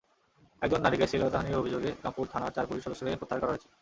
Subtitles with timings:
[0.61, 3.69] একজন নারীকে শ্লীলতাহানির অভিযোগে রামপুরা থানার চার পুলিশ সদস্যকে প্রত্যাহার করা হয়েছে।